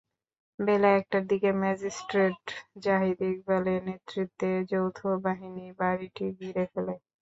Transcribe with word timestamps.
বেলা 0.59 0.89
একটার 0.99 1.23
দিকে 1.31 1.49
ম্যাজিস্ট্রেট 1.61 2.41
জাহিদ 2.83 3.19
ইকবালের 3.31 3.79
নেতৃত্বে 3.87 4.49
যৌথবাহিনী 4.71 5.65
বাড়িটি 5.79 6.25
ঘিরে 6.39 6.65
ফেলে। 6.71 6.93